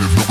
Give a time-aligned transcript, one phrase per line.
[0.00, 0.29] massive.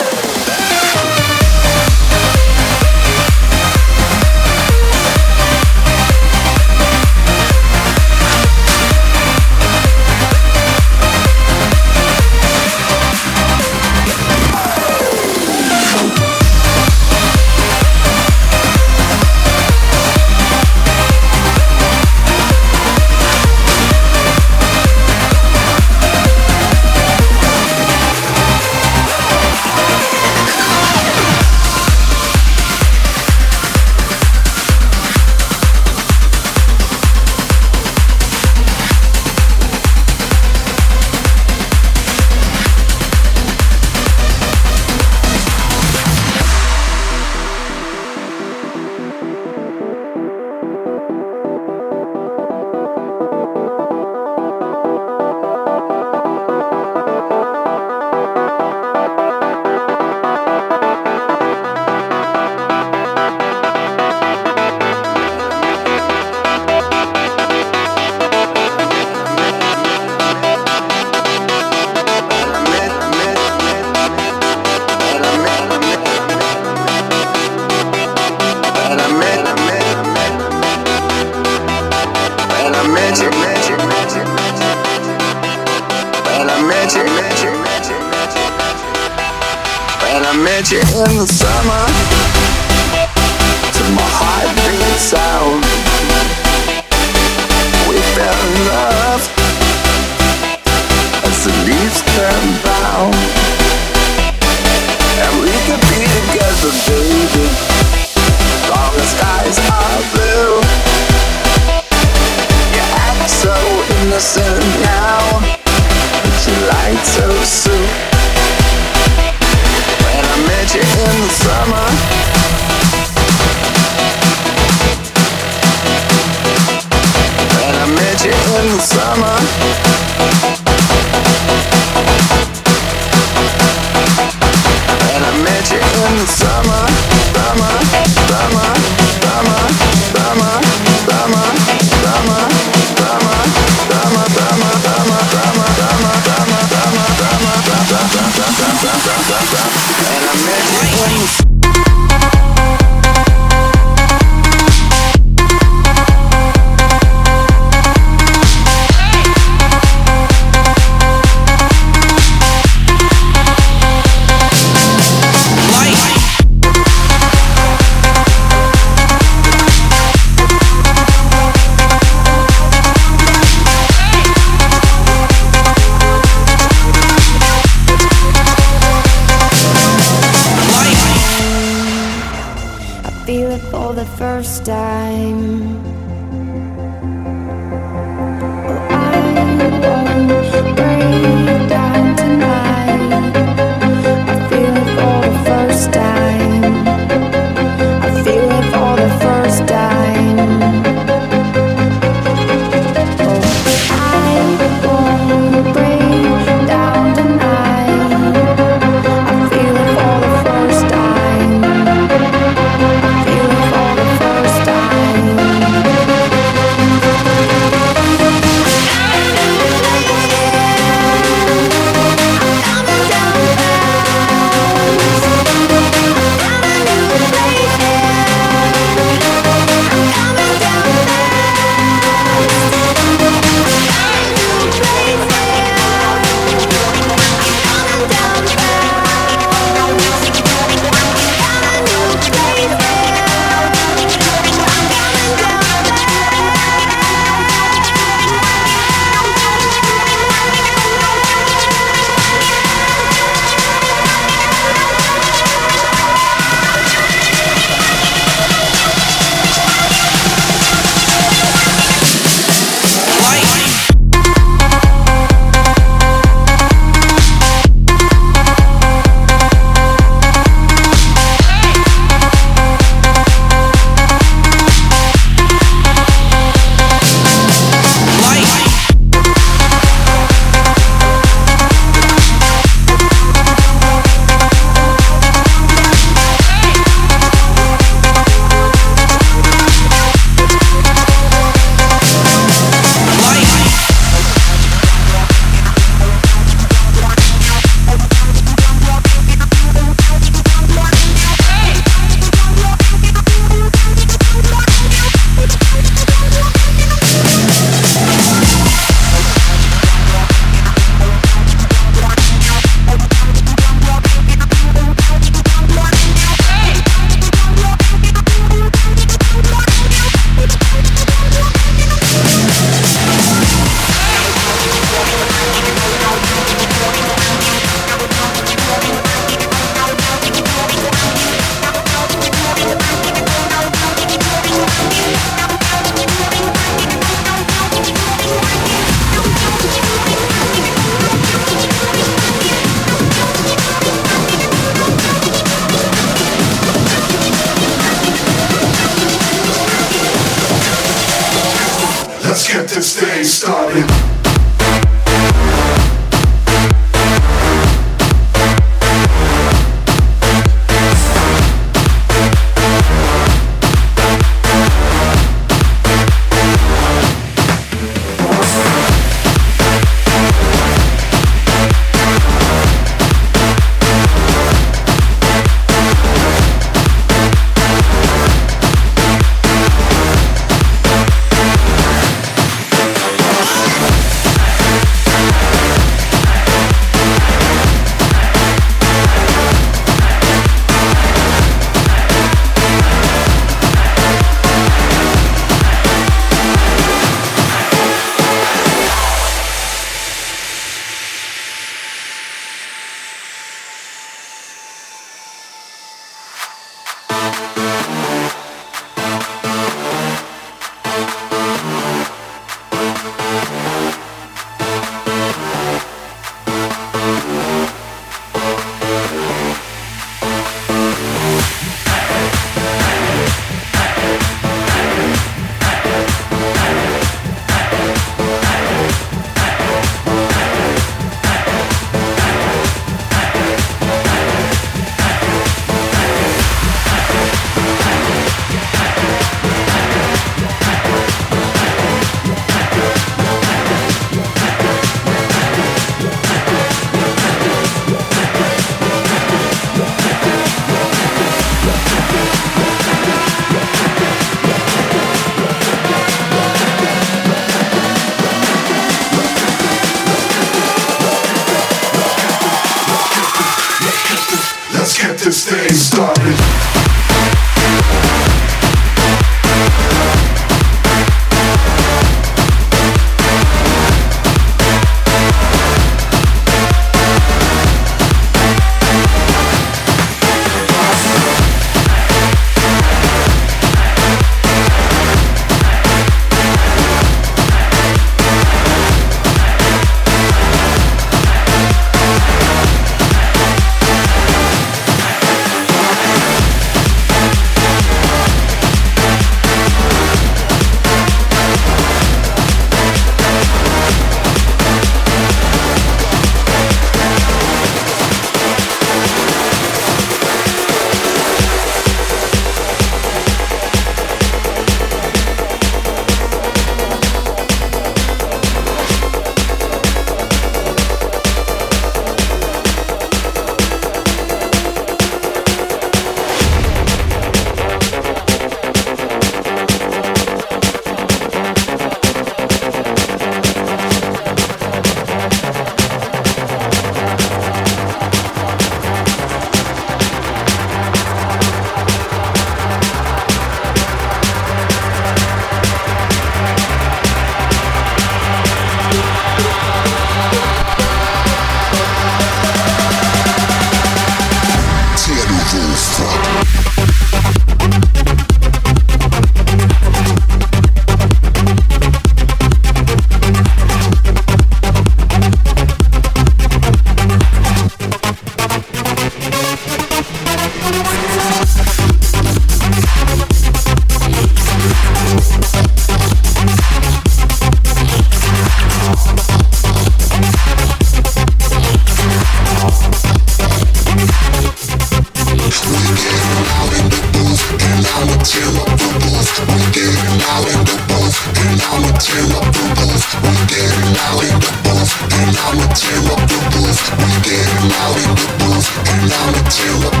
[595.75, 596.79] tear up the roof.
[596.99, 598.65] We getting loud in the roof.
[598.87, 600.00] We loud and tear up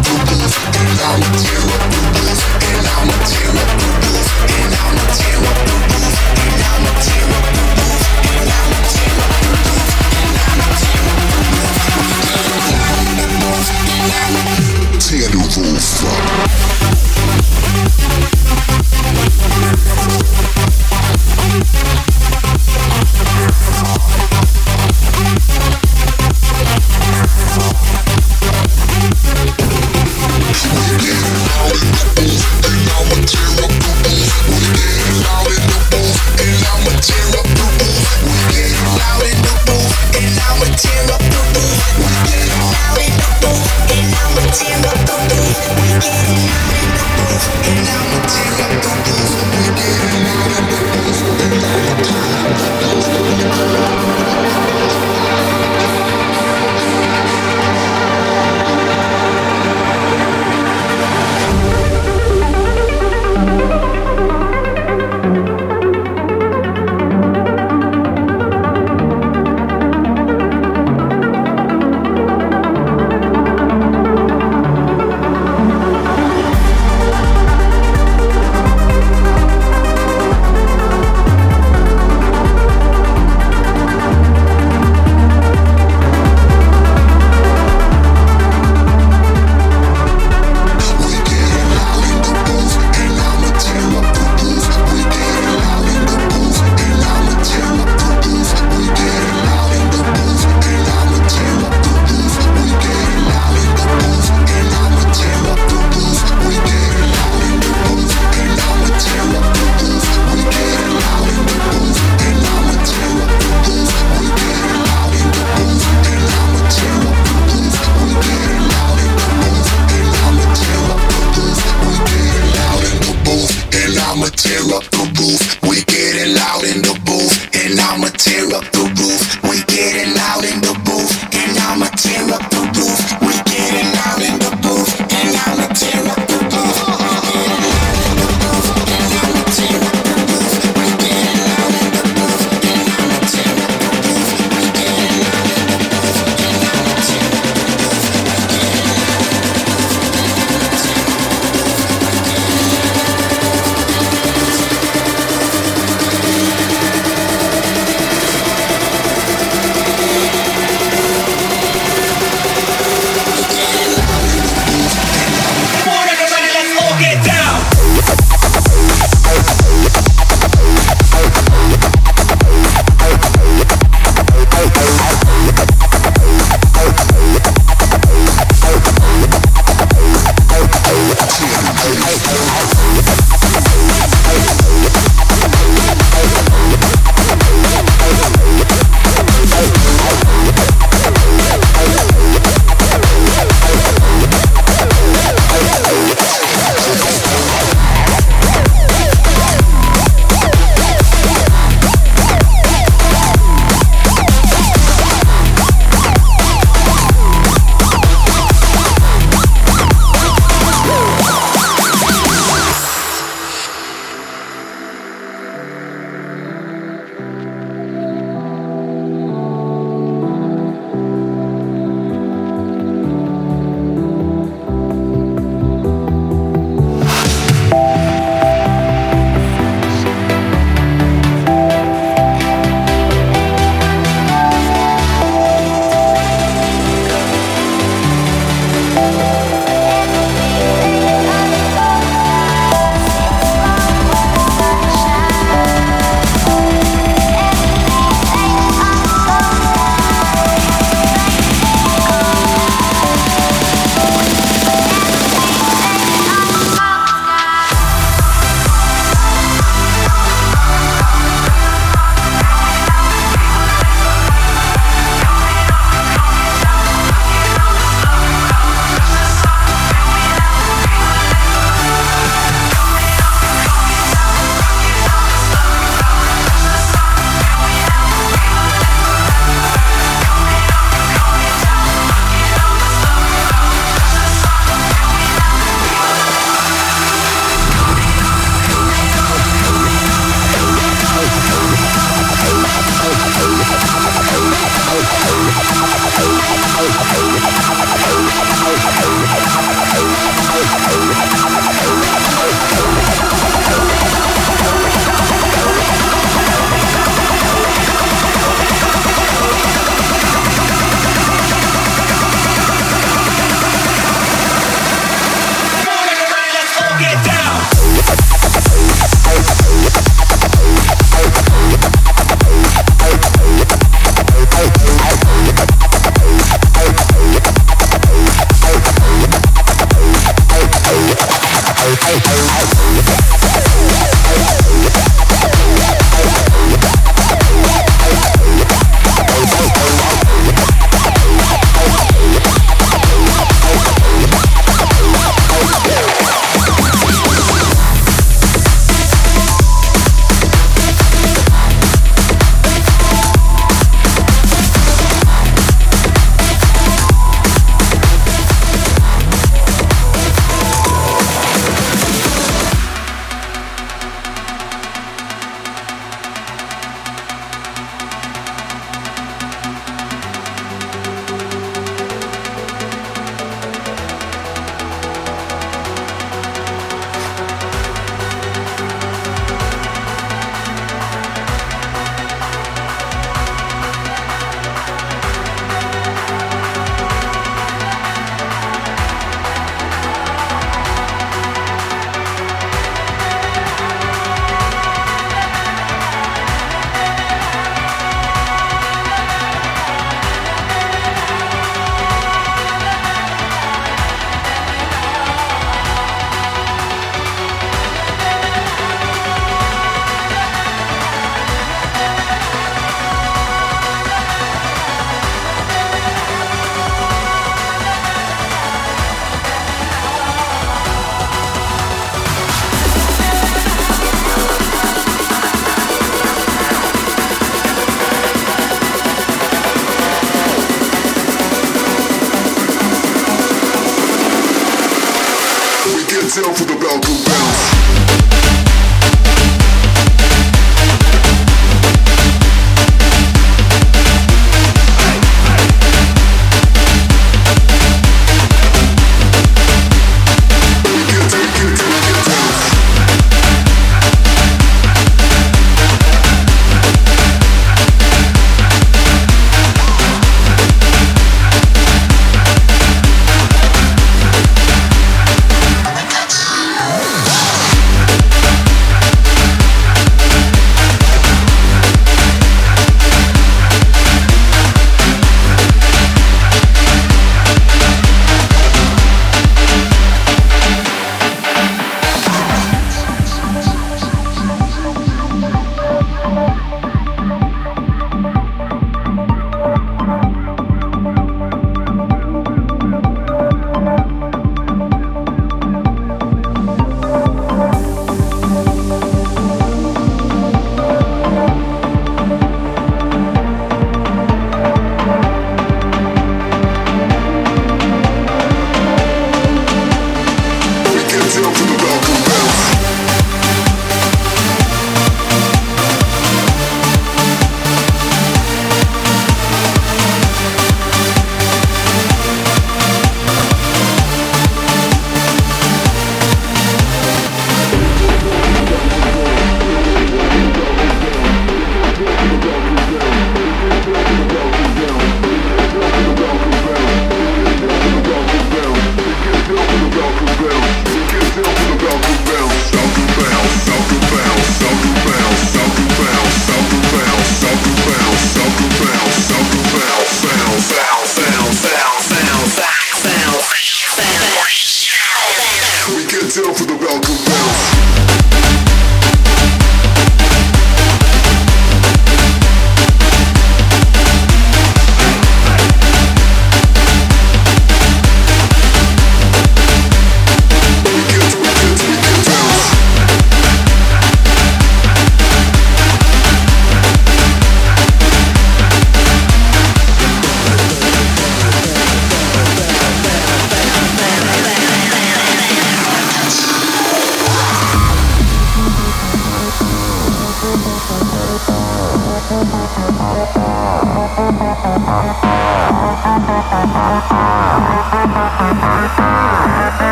[555.89, 557.70] We get down for the Balkan bounce.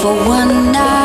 [0.00, 0.99] For one night.